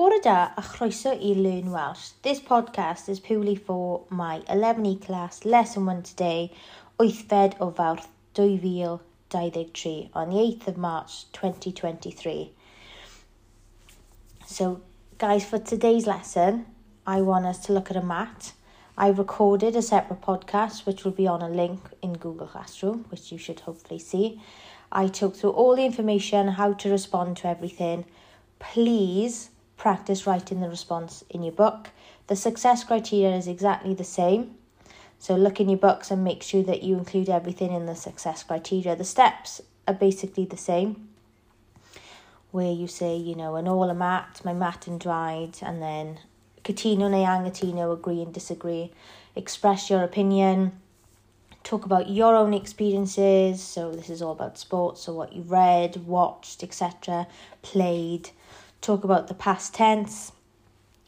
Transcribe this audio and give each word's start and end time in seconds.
Bore 0.00 0.18
da 0.22 0.54
a 0.56 0.62
chroeso 0.62 1.10
i 1.10 1.34
Learn 1.34 1.70
Welsh. 1.70 2.12
This 2.22 2.40
podcast 2.40 3.10
is 3.10 3.20
purely 3.20 3.54
for 3.54 4.06
my 4.08 4.40
11E 4.48 5.04
class 5.04 5.44
lesson 5.44 5.84
1 5.84 6.02
today, 6.04 6.50
8fed 6.98 7.56
o 7.60 7.70
fawrth 7.70 8.08
2023 8.32 10.08
on 10.14 10.30
the 10.30 10.36
8th 10.36 10.68
of 10.68 10.78
March 10.78 11.30
2023. 11.32 12.50
So 14.46 14.80
guys, 15.18 15.44
for 15.44 15.58
today's 15.58 16.06
lesson, 16.06 16.64
I 17.06 17.20
want 17.20 17.44
us 17.44 17.58
to 17.66 17.74
look 17.74 17.90
at 17.90 17.96
a 17.98 18.02
mat. 18.02 18.54
I 18.96 19.08
recorded 19.08 19.76
a 19.76 19.82
separate 19.82 20.22
podcast 20.22 20.86
which 20.86 21.04
will 21.04 21.12
be 21.12 21.26
on 21.26 21.42
a 21.42 21.50
link 21.50 21.78
in 22.00 22.14
Google 22.14 22.46
Classroom, 22.46 23.04
which 23.10 23.30
you 23.30 23.36
should 23.36 23.60
hopefully 23.60 23.98
see. 24.00 24.40
I 24.90 25.08
took 25.08 25.36
through 25.36 25.50
all 25.50 25.76
the 25.76 25.84
information, 25.84 26.48
how 26.48 26.72
to 26.72 26.88
respond 26.88 27.36
to 27.36 27.48
everything. 27.48 28.06
Please 28.58 29.50
practice 29.80 30.26
writing 30.26 30.60
the 30.60 30.68
response 30.68 31.24
in 31.30 31.42
your 31.42 31.54
book. 31.54 31.88
The 32.26 32.36
success 32.36 32.84
criteria 32.84 33.34
is 33.34 33.48
exactly 33.48 33.94
the 33.94 34.04
same. 34.04 34.56
So 35.18 35.34
look 35.34 35.58
in 35.58 35.70
your 35.70 35.78
books 35.78 36.10
and 36.10 36.22
make 36.22 36.42
sure 36.42 36.62
that 36.64 36.82
you 36.82 36.98
include 36.98 37.30
everything 37.30 37.72
in 37.72 37.86
the 37.86 37.96
success 37.96 38.42
criteria. 38.42 38.94
The 38.94 39.04
steps 39.04 39.62
are 39.88 39.94
basically 39.94 40.44
the 40.44 40.58
same. 40.58 41.08
Where 42.50 42.70
you 42.70 42.88
say, 42.88 43.16
you 43.16 43.34
know, 43.34 43.56
an 43.56 43.66
all 43.66 43.88
a 43.88 43.94
mat, 43.94 44.42
my 44.44 44.52
mat 44.52 44.86
and 44.86 45.00
dried, 45.00 45.56
and 45.62 45.80
then 45.80 46.18
neu 46.62 47.24
angatino, 47.24 47.90
agree 47.90 48.20
and 48.20 48.34
disagree. 48.34 48.92
Express 49.34 49.88
your 49.88 50.02
opinion. 50.02 50.72
Talk 51.64 51.86
about 51.86 52.10
your 52.10 52.36
own 52.36 52.52
experiences. 52.52 53.62
So 53.62 53.92
this 53.92 54.10
is 54.10 54.20
all 54.20 54.32
about 54.32 54.58
sports, 54.58 55.00
so 55.02 55.14
what 55.14 55.32
you 55.32 55.40
read, 55.42 55.96
watched, 56.06 56.62
etc., 56.62 57.26
played 57.62 58.30
talk 58.80 59.04
about 59.04 59.28
the 59.28 59.34
past 59.34 59.74
tense, 59.74 60.32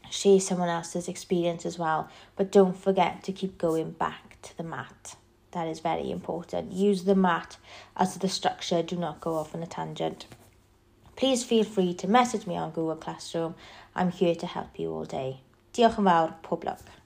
share 0.09 0.39
someone 0.39 0.69
else's 0.69 1.07
experience 1.07 1.65
as 1.65 1.79
well, 1.79 2.09
but 2.35 2.51
don't 2.51 2.77
forget 2.77 3.23
to 3.23 3.31
keep 3.31 3.57
going 3.57 3.91
back 3.91 4.37
to 4.43 4.57
the 4.57 4.63
mat. 4.63 5.15
That 5.51 5.67
is 5.67 5.79
very 5.79 6.09
important. 6.09 6.71
Use 6.71 7.03
the 7.03 7.15
mat 7.15 7.57
as 7.95 8.15
the 8.17 8.29
structure, 8.29 8.81
do 8.81 8.95
not 8.95 9.21
go 9.21 9.35
off 9.35 9.53
on 9.53 9.63
a 9.63 9.67
tangent. 9.67 10.25
Please 11.15 11.43
feel 11.43 11.63
free 11.63 11.93
to 11.95 12.07
message 12.07 12.47
me 12.47 12.57
on 12.57 12.71
Google 12.71 12.95
Classroom. 12.95 13.53
I'm 13.95 14.11
here 14.11 14.35
to 14.35 14.47
help 14.47 14.79
you 14.79 14.91
all 14.91 15.05
day. 15.05 15.41
Diolch 15.73 15.97
yn 15.97 16.05
fawr, 16.09 16.35
pob 16.45 16.65
lwc. 16.65 17.02